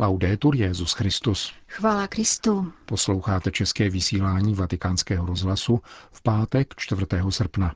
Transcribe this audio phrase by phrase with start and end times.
[0.00, 1.52] Laudetur Jezus Christus.
[1.68, 2.72] Chvála Kristu.
[2.84, 5.80] Posloucháte české vysílání Vatikánského rozhlasu
[6.12, 7.06] v pátek 4.
[7.30, 7.74] srpna.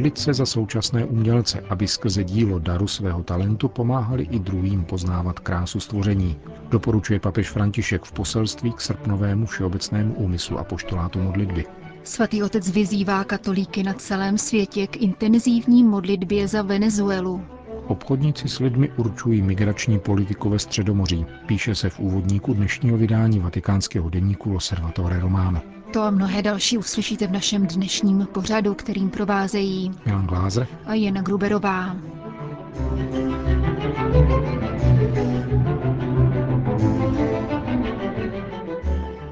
[0.00, 5.38] Modlit se za současné umělce, aby skrze dílo daru svého talentu pomáhali i druhým poznávat
[5.38, 6.36] krásu stvoření.
[6.70, 11.64] Doporučuje papež František v poselství k srpnovému všeobecnému úmyslu a poštolátu modlitby.
[12.04, 17.42] Svatý otec vyzývá katolíky na celém světě k intenzivní modlitbě za Venezuelu.
[17.86, 24.10] Obchodníci s lidmi určují migrační politiku ve Středomoří, píše se v úvodníku dnešního vydání vatikánského
[24.10, 25.60] deníku Loservatore Romano.
[25.92, 31.22] To a mnohé další uslyšíte v našem dnešním pořadu, kterým provázejí Jan Glázer a Jana
[31.22, 31.96] Gruberová.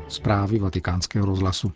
[0.08, 1.72] Zprávy vatikánského rozhlasu.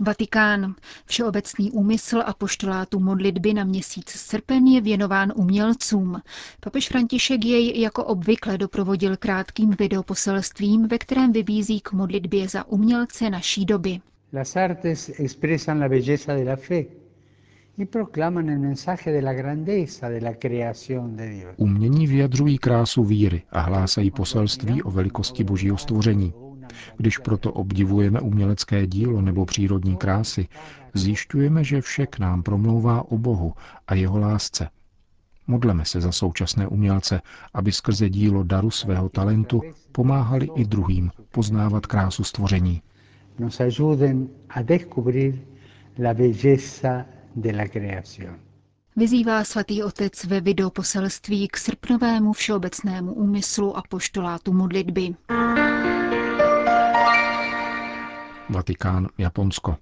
[0.00, 0.74] Vatikán.
[1.06, 6.22] Všeobecný úmysl a poštolátu modlitby na měsíc srpen je věnován umělcům.
[6.60, 13.30] Papež František jej jako obvykle doprovodil krátkým videoposelstvím, ve kterém vybízí k modlitbě za umělce
[13.30, 14.00] naší doby.
[14.34, 16.90] Las artes expresan la belleza de la fe
[17.76, 21.54] y proclaman el mensaje de la grandeza de la creación de Dios.
[21.56, 26.34] Umění vyjadřují krásu víry a hlásají poselství o velikosti božího stvoření.
[26.96, 30.48] Když proto obdivujeme umělecké dílo nebo přírodní krásy,
[30.94, 33.54] zjišťujeme, že vše k nám promlouvá o Bohu
[33.86, 34.68] a jeho lásce.
[35.46, 37.20] Modleme se za současné umělce,
[37.52, 42.82] aby skrze dílo daru svého talentu pomáhali i druhým poznávat krásu stvoření.
[43.38, 45.34] Nos ayuden a descubrir
[45.98, 48.38] la belleza de la creación.
[48.96, 55.14] Vyzývá svatý otec ve videoposelství k srpnovému všeobecnému úmyslu a poštolátu modlitby.
[58.48, 59.76] Vatikán, Japonsko.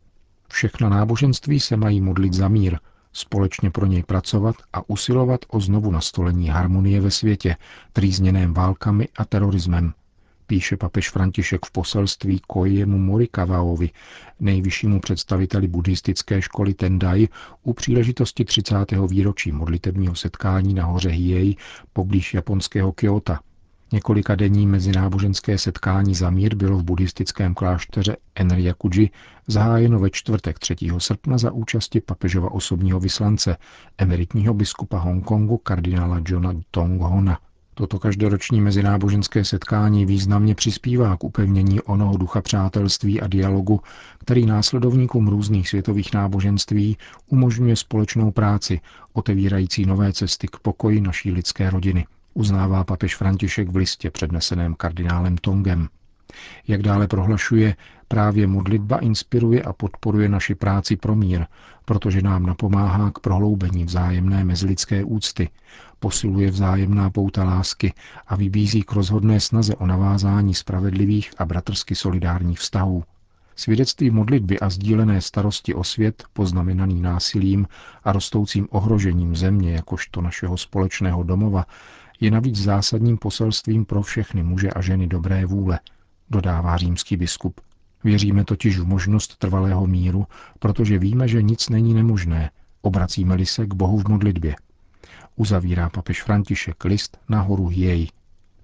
[0.48, 2.78] Všechna náboženství se mají modlit za mír,
[3.12, 7.56] společně pro něj pracovat a usilovat o znovu nastolení harmonie ve světě,
[7.92, 9.92] trýzněném válkami a terorismem,
[10.52, 13.90] píše papež František v poselství Kojemu Morikavaovi,
[14.40, 17.28] nejvyššímu představiteli buddhistické školy Tendai,
[17.62, 18.76] u příležitosti 30.
[19.10, 21.56] výročí modlitebního setkání na hoře Hiei
[21.92, 23.36] poblíž japonského Kyoto.
[23.92, 29.10] Několika denní mezináboženské setkání za mír bylo v buddhistickém klášteře Enryakuji
[29.46, 30.76] zahájeno ve čtvrtek 3.
[30.98, 33.56] srpna za účasti papežova osobního vyslance,
[33.98, 37.38] emeritního biskupa Hongkongu kardinála Johna Tonghona.
[37.74, 43.80] Toto každoroční mezináboženské setkání významně přispívá k upevnění onoho ducha přátelství a dialogu,
[44.18, 46.96] který následovníkům různých světových náboženství
[47.26, 48.80] umožňuje společnou práci,
[49.12, 55.36] otevírající nové cesty k pokoji naší lidské rodiny uznává papež František v listě předneseném kardinálem
[55.36, 55.88] Tongem.
[56.68, 57.76] Jak dále prohlašuje,
[58.08, 61.46] právě modlitba inspiruje a podporuje naši práci pro mír,
[61.84, 65.48] protože nám napomáhá k prohloubení vzájemné mezilidské úcty,
[65.98, 67.94] posiluje vzájemná pouta lásky
[68.26, 73.04] a vybízí k rozhodné snaze o navázání spravedlivých a bratrsky solidárních vztahů.
[73.56, 77.66] Svědectví modlitby a sdílené starosti o svět, poznamenaný násilím
[78.04, 81.66] a rostoucím ohrožením země jakožto našeho společného domova,
[82.20, 85.78] je navíc zásadním poselstvím pro všechny muže a ženy dobré vůle,
[86.32, 87.60] dodává římský biskup.
[88.04, 90.26] Věříme totiž v možnost trvalého míru,
[90.58, 92.50] protože víme, že nic není nemožné,
[92.82, 94.56] obracíme-li se k Bohu v modlitbě.
[95.36, 98.08] Uzavírá papež František list na horu Jej.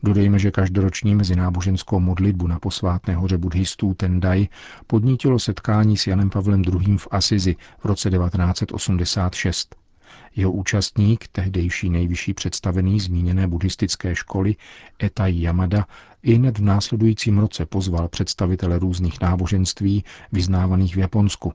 [0.02, 4.48] Dodejme, že každoroční mezináboženskou modlitbu na posvátné hoře buddhistů Tendai
[4.86, 6.98] podnítilo setkání s Janem Pavlem II.
[6.98, 9.87] v Asizi v roce 1986.
[10.36, 14.56] Jeho účastník, tehdejší nejvyšší představený zmíněné buddhistické školy
[15.02, 15.86] Etai Yamada,
[16.22, 21.52] i hned v následujícím roce pozval představitele různých náboženství vyznávaných v Japonsku.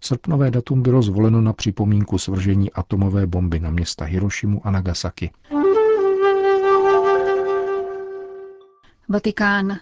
[0.00, 5.30] Srpnové datum bylo zvoleno na připomínku svržení atomové bomby na města Hirošimu a Nagasaki.
[9.08, 9.78] Vatikán.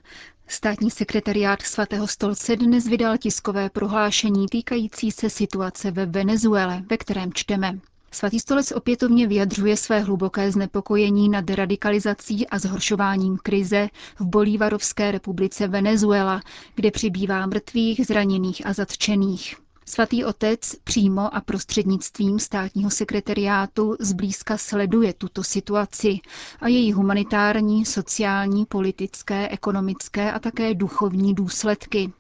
[0.47, 7.33] Státní sekretariát svatého stolce dnes vydal tiskové prohlášení týkající se situace ve Venezuele, ve kterém
[7.33, 7.79] čteme.
[8.15, 13.89] Svatý stolec opětovně vyjadřuje své hluboké znepokojení nad radikalizací a zhoršováním krize
[14.21, 16.41] v Bolívarovské republice Venezuela,
[16.75, 19.57] kde přibývá mrtvých, zraněných a zatčených.
[19.87, 26.19] Svatý otec přímo a prostřednictvím státního sekretariátu zblízka sleduje tuto situaci
[26.61, 32.13] a její humanitární, sociální, politické, ekonomické a také duchovní důsledky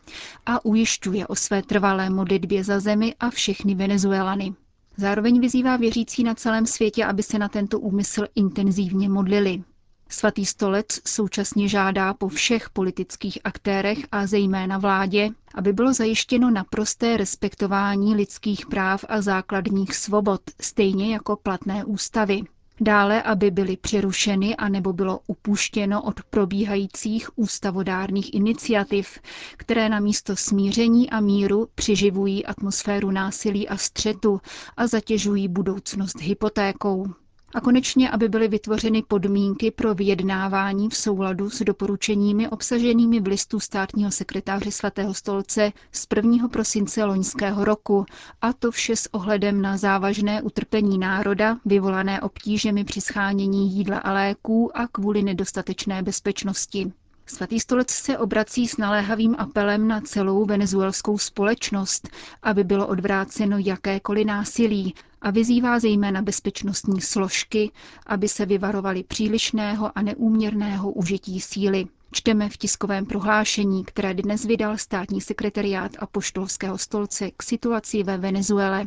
[0.46, 4.54] a ujišťuje o své trvalé modlitbě za zemi a všechny Venezuelany.
[4.96, 9.62] Zároveň vyzývá věřící na celém světě, aby se na tento úmysl intenzivně modlili.
[10.08, 17.16] Svatý stolec současně žádá po všech politických aktérech a zejména vládě, aby bylo zajištěno naprosté
[17.16, 22.42] respektování lidských práv a základních svobod, stejně jako platné ústavy.
[22.80, 29.18] Dále, aby byly přerušeny a nebo bylo upuštěno od probíhajících ústavodárných iniciativ,
[29.56, 34.40] které na místo smíření a míru přiživují atmosféru násilí a střetu
[34.76, 37.06] a zatěžují budoucnost hypotékou.
[37.54, 43.60] A konečně, aby byly vytvořeny podmínky pro vyjednávání v souladu s doporučeními obsaženými v listu
[43.60, 46.48] státního sekretáře svatého stolce z 1.
[46.48, 48.06] prosince loňského roku,
[48.42, 54.12] a to vše s ohledem na závažné utrpení národa, vyvolané obtížemi při schánění jídla a
[54.12, 56.92] léků a kvůli nedostatečné bezpečnosti.
[57.26, 62.08] Svatý stolec se obrací s naléhavým apelem na celou venezuelskou společnost,
[62.42, 67.70] aby bylo odvráceno jakékoliv násilí a vyzývá zejména bezpečnostní složky,
[68.06, 71.86] aby se vyvarovali přílišného a neúměrného užití síly.
[72.12, 78.18] Čteme v tiskovém prohlášení, které dnes vydal státní sekretariát a poštolského stolce k situaci ve
[78.18, 78.86] Venezuele.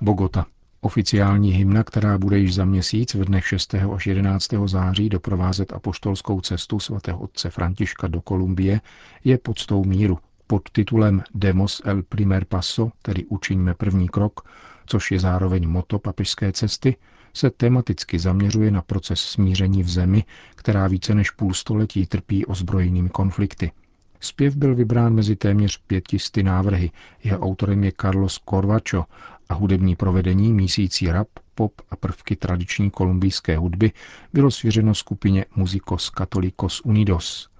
[0.00, 0.46] Bogota.
[0.80, 3.74] Oficiální hymna, která bude již za měsíc v dnech 6.
[3.94, 4.48] až 11.
[4.66, 8.80] září doprovázet apoštolskou cestu svatého otce Františka do Kolumbie,
[9.24, 10.18] je podstou míru
[10.52, 14.40] pod titulem Demos el primer paso, tedy Učiňme první krok,
[14.86, 16.96] což je zároveň moto papežské cesty,
[17.34, 23.08] se tematicky zaměřuje na proces smíření v zemi, která více než půl století trpí ozbrojenými
[23.08, 23.72] konflikty.
[24.20, 26.90] Zpěv byl vybrán mezi téměř pětisty návrhy,
[27.24, 29.04] jeho autorem je Carlos Corvacho
[29.48, 33.92] a hudební provedení mísící rap, pop a prvky tradiční kolumbijské hudby
[34.32, 37.51] bylo svěřeno skupině Musicos Católicos Unidos.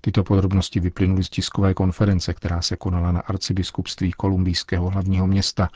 [0.00, 5.68] Tyto podrobnosti vyplynuly z tiskové konference, která se konala na arcibiskupství kolumbijského hlavního města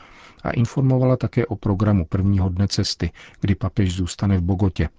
[0.43, 3.11] a informovala také o programu prvního dne cesty,
[3.41, 4.89] kdy papež zůstane v Bogotě.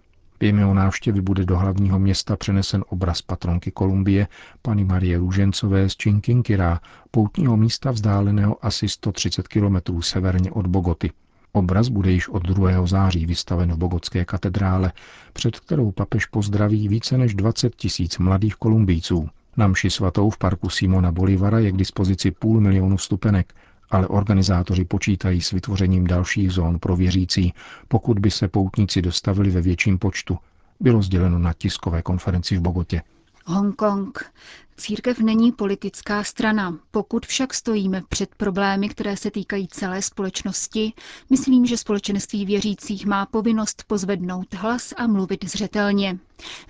[0.40, 4.28] Během jeho návštěvy bude do hlavního města přenesen obraz patronky Kolumbie,
[4.62, 6.80] paní Marie Růžencové z Chinkinkira,
[7.10, 11.10] poutního místa vzdáleného asi 130 kilometrů severně od Bogoty.
[11.56, 12.86] Obraz bude již od 2.
[12.86, 14.92] září vystaven v Bogotské katedrále,
[15.32, 19.28] před kterou papež pozdraví více než 20 tisíc mladých Kolumbijců.
[19.56, 23.54] Na mši svatou v parku Simona Bolivara je k dispozici půl milionu vstupenek,
[23.90, 27.52] ale organizátoři počítají s vytvořením dalších zón pro věřící,
[27.88, 30.38] pokud by se poutníci dostavili ve větším počtu,
[30.80, 33.02] bylo sděleno na tiskové konferenci v Bogotě.
[33.46, 34.32] Hongkong.
[34.78, 36.78] Církev není politická strana.
[36.90, 40.92] Pokud však stojíme před problémy, které se týkají celé společnosti,
[41.30, 46.18] myslím, že společenství věřících má povinnost pozvednout hlas a mluvit zřetelně,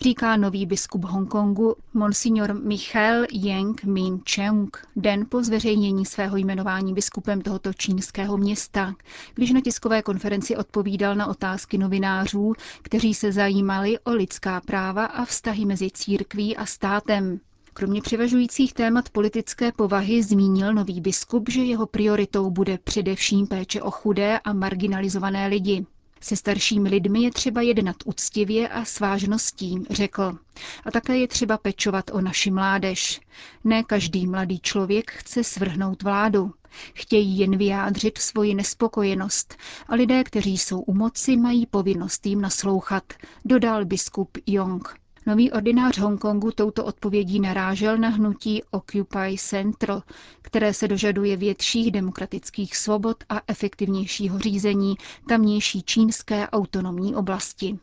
[0.00, 7.40] říká nový biskup Hongkongu monsignor Michael Yang Min Cheung den po zveřejnění svého jmenování biskupem
[7.40, 8.94] tohoto čínského města,
[9.34, 12.52] když na tiskové konferenci odpovídal na otázky novinářů,
[12.82, 17.40] kteří se zajímali o lidská práva a vztahy mezi církví a státem.
[17.78, 23.90] Kromě převažujících témat politické povahy zmínil nový biskup, že jeho prioritou bude především péče o
[23.90, 25.86] chudé a marginalizované lidi.
[26.20, 30.38] Se staršími lidmi je třeba jednat úctivě a s vážností, řekl.
[30.84, 33.20] A také je třeba pečovat o naši mládež.
[33.64, 36.52] Ne každý mladý člověk chce svrhnout vládu.
[36.94, 39.56] Chtějí jen vyjádřit svoji nespokojenost
[39.88, 43.04] a lidé, kteří jsou u moci, mají povinnost jim naslouchat,
[43.44, 45.05] dodal biskup Jong.
[45.28, 50.02] Nový ordinář Hongkongu touto odpovědí narážel na hnutí Occupy Central,
[50.42, 54.96] které se dožaduje větších demokratických svobod a efektivnějšího řízení
[55.28, 57.78] tamnější čínské autonomní oblasti.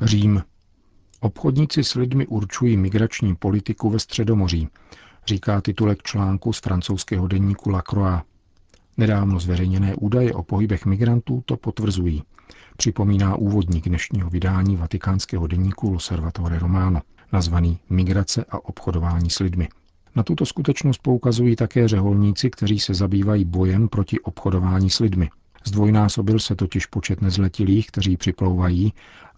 [0.00, 0.42] Řím.
[1.20, 4.68] Obchodníci s lidmi určují migrační politiku ve Středomoří,
[5.26, 8.22] říká titulek článku z francouzského denníku La Croix.
[8.96, 12.22] Nedávno zveřejněné údaje o pohybech migrantů to potvrzují
[12.76, 17.00] připomíná úvodník dnešního vydání vatikánského deníku Loservatore Romano,
[17.32, 19.68] nazvaný Migrace a obchodování s lidmi.
[20.16, 25.30] Na tuto skutečnost poukazují také řeholníci, kteří se zabývají bojem proti obchodování s lidmi.
[25.66, 28.92] Zdvojnásobil se totiž počet nezletilých, kteří připlouvají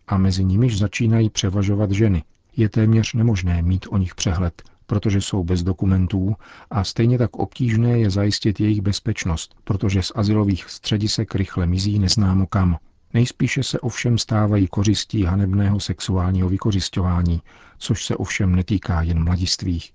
[0.09, 2.25] a mezi nimiž začínají převažovat ženy.
[2.57, 6.35] Je téměř nemožné mít o nich přehled, protože jsou bez dokumentů
[6.71, 12.47] a stejně tak obtížné je zajistit jejich bezpečnost, protože z asilových středisek rychle mizí neznámo
[12.47, 12.77] kam.
[13.15, 17.43] Nejspíše se ovšem stávají kořistí hanebného sexuálního vykořišťování,
[17.79, 19.93] což se ovšem netýká jen mladistvých.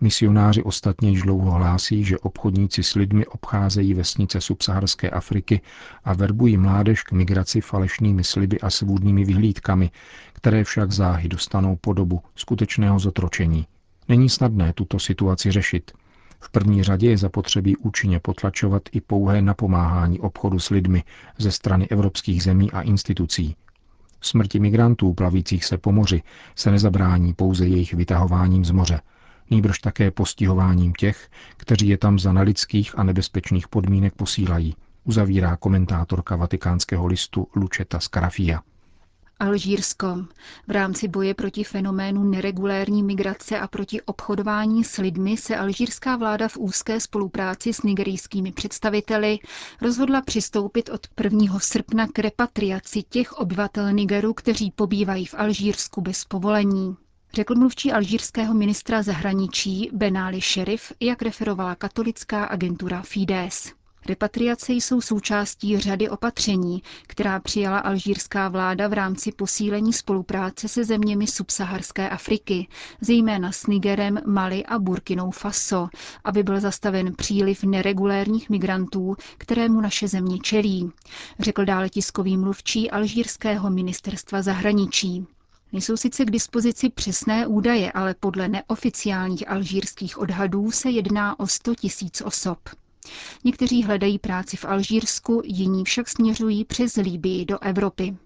[0.00, 5.60] Misionáři ostatně již dlouho hlásí, že obchodníci s lidmi obcházejí vesnice subsaharské Afriky
[6.04, 9.90] a verbují mládež k migraci falešnými sliby a svůdnými vyhlídkami,
[10.32, 13.66] které však záhy dostanou podobu skutečného zotročení.
[14.08, 15.92] Není snadné tuto situaci řešit.
[16.40, 21.04] V první řadě je zapotřebí účinně potlačovat i pouhé napomáhání obchodu s lidmi
[21.38, 23.56] ze strany evropských zemí a institucí.
[24.20, 26.22] Smrti migrantů plavících se po moři
[26.56, 29.00] se nezabrání pouze jejich vytahováním z moře,
[29.50, 36.36] nýbrž také postihováním těch, kteří je tam za nelidských a nebezpečných podmínek posílají, uzavírá komentátorka
[36.36, 38.60] vatikánského listu Lučeta Scarafia.
[39.40, 40.24] Alžírsko.
[40.68, 46.48] V rámci boje proti fenoménu neregulérní migrace a proti obchodování s lidmi se alžírská vláda
[46.48, 49.38] v úzké spolupráci s nigerijskými představiteli
[49.80, 51.58] rozhodla přistoupit od 1.
[51.60, 56.96] srpna k repatriaci těch obyvatel Nigeru, kteří pobývají v Alžírsku bez povolení.
[57.32, 63.79] Řekl mluvčí alžírského ministra zahraničí Benali Šerif, jak referovala katolická agentura Fides.
[64.06, 71.26] Repatriace jsou součástí řady opatření, která přijala alžírská vláda v rámci posílení spolupráce se zeměmi
[71.26, 72.68] subsaharské Afriky,
[73.00, 75.88] zejména s Nigerem, Mali a Burkinou Faso,
[76.24, 80.90] aby byl zastaven příliv neregulérních migrantů, kterému naše země čelí,
[81.38, 85.26] řekl dále tiskový mluvčí alžírského ministerstva zahraničí.
[85.72, 91.74] Nejsou sice k dispozici přesné údaje, ale podle neoficiálních alžírských odhadů se jedná o 100
[91.74, 92.58] tisíc osob.
[93.44, 98.16] Někteří hledají práci v Alžírsku, jiní však směřují přes Líbii do Evropy.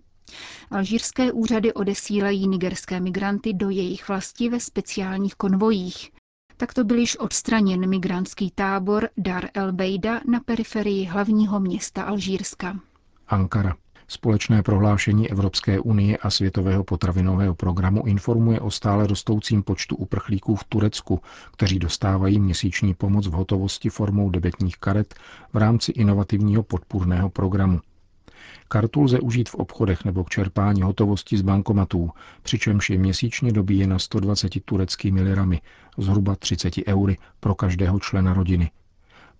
[0.71, 6.11] Alžírské úřady odesílají nigerské migranty do jejich vlasti ve speciálních konvojích.
[6.57, 12.81] Takto byl již odstraněn migrantský tábor Dar el Beida na periferii hlavního města Alžírska.
[13.29, 13.77] Ankara.
[14.09, 20.65] Společné prohlášení Evropské unie a Světového potravinového programu informuje o stále rostoucím počtu uprchlíků v
[20.65, 21.21] Turecku,
[21.53, 25.15] kteří dostávají měsíční pomoc v hotovosti formou debetních karet
[25.53, 27.81] v rámci inovativního podpůrného programu.
[28.69, 32.11] Kartu lze užít v obchodech nebo k čerpání hotovosti z bankomatů,
[32.43, 35.61] přičemž je měsíčně dobíjena 120 tureckými lirami,
[35.99, 38.71] zhruba 30 eury pro každého člena rodiny–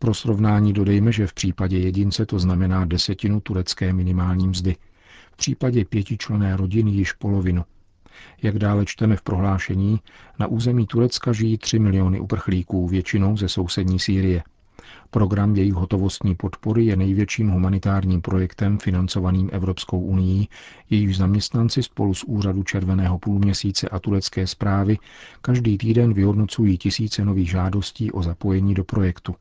[0.05, 4.77] pro srovnání dodejme, že v případě jedince to znamená desetinu turecké minimální mzdy.
[5.33, 7.65] V případě pětičlené rodiny již polovinu.
[8.43, 10.01] Jak dále čteme v prohlášení,
[10.39, 14.43] na území Turecka žijí 3 miliony uprchlíků, většinou ze sousední Sýrie.
[15.11, 20.47] Program jejich hotovostní podpory je největším humanitárním projektem financovaným Evropskou unii,
[20.91, 24.99] jejíž zaměstnanci spolu s úřadu Červeného půlměsíce a turecké zprávy
[25.41, 29.35] každý týden vyhodnocují tisíce nových žádostí o zapojení do projektu.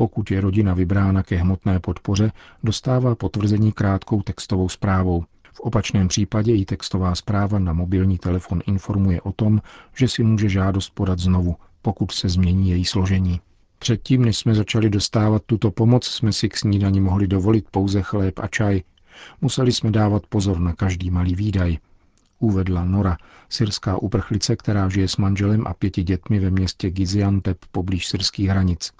[0.00, 2.32] Pokud je rodina vybrána ke hmotné podpoře,
[2.64, 5.24] dostává potvrzení krátkou textovou zprávou.
[5.52, 9.60] V opačném případě i textová zpráva na mobilní telefon informuje o tom,
[9.96, 13.40] že si může žádost podat znovu, pokud se změní její složení.
[13.78, 18.38] Předtím, než jsme začali dostávat tuto pomoc, jsme si k snídani mohli dovolit pouze chléb
[18.38, 18.82] a čaj.
[19.40, 21.78] Museli jsme dávat pozor na každý malý výdaj.
[22.38, 23.16] Uvedla Nora,
[23.48, 28.92] syrská uprchlice, která žije s manželem a pěti dětmi ve městě Giziantep poblíž syrských hranic.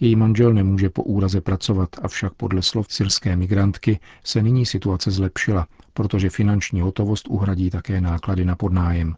[0.00, 5.66] Její manžel nemůže po úraze pracovat, avšak podle slov syrské migrantky se nyní situace zlepšila,
[5.94, 9.14] protože finanční hotovost uhradí také náklady na podnájem.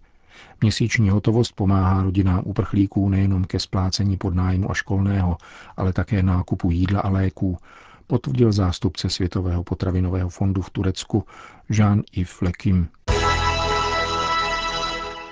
[0.60, 5.36] Měsíční hotovost pomáhá rodinám uprchlíků nejenom ke splácení podnájmu a školného,
[5.76, 7.58] ale také nákupu jídla a léků,
[8.06, 11.24] potvrdil zástupce Světového potravinového fondu v Turecku
[11.70, 12.88] Jean-Yves Lekim.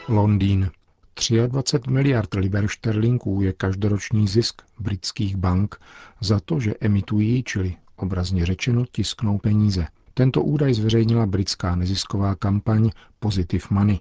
[0.09, 0.71] Londýn.
[1.29, 5.81] 23 miliard liber šterlinků je každoroční zisk britských bank
[6.21, 9.87] za to, že emitují, čili obrazně řečeno, tisknou peníze.
[10.15, 13.99] Tento údaj zveřejnila britská nezisková kampaň Positive Money.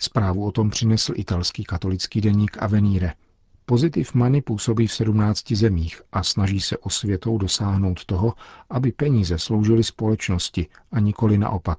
[0.00, 3.12] Zprávu o tom přinesl italský katolický deník Avenire.
[3.66, 8.34] Positive Money působí v 17 zemích a snaží se osvětou dosáhnout toho,
[8.70, 11.78] aby peníze sloužily společnosti a nikoli naopak,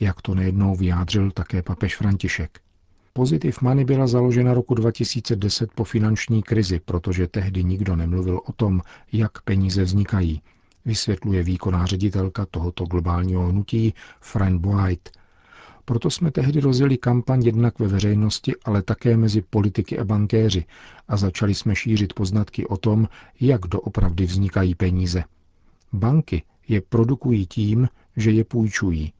[0.00, 2.63] jak to nejednou vyjádřil také papež František.
[3.16, 8.80] Positive Money byla založena roku 2010 po finanční krizi, protože tehdy nikdo nemluvil o tom,
[9.12, 10.42] jak peníze vznikají,
[10.84, 15.10] vysvětluje výkonná ředitelka tohoto globálního hnutí Fran White.
[15.84, 20.64] Proto jsme tehdy rozjeli kampaň jednak ve veřejnosti, ale také mezi politiky a bankéři
[21.08, 23.08] a začali jsme šířit poznatky o tom,
[23.40, 25.24] jak doopravdy vznikají peníze.
[25.92, 29.12] Banky je produkují tím, že je půjčují,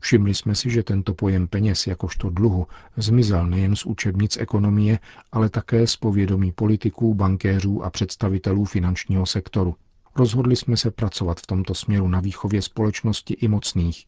[0.00, 4.98] Všimli jsme si, že tento pojem peněz jakožto dluhu zmizel nejen z učebnic ekonomie,
[5.32, 9.74] ale také z povědomí politiků, bankéřů a představitelů finančního sektoru.
[10.16, 14.04] Rozhodli jsme se pracovat v tomto směru na výchově společnosti i mocných,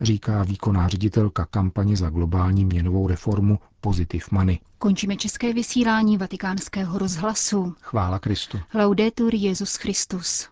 [0.00, 4.58] říká výkonná ředitelka kampaně za globální měnovou reformu Positive Money.
[4.78, 7.74] Končíme české vysílání vatikánského rozhlasu.
[7.80, 8.58] Chvála Kristu.
[8.74, 10.48] Laudetur Jezus Christus.